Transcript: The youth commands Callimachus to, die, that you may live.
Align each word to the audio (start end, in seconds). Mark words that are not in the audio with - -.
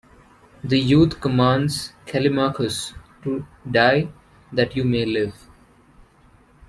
The 0.63 0.79
youth 0.79 1.21
commands 1.21 1.93
Callimachus 2.07 2.95
to, 3.21 3.45
die, 3.69 4.07
that 4.51 4.75
you 4.75 4.83
may 4.83 5.05
live. 5.05 5.35